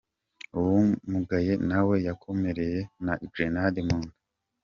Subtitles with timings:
[0.57, 4.17] Uwamugaye nawe yakomerekejwe na Grenade mu nda.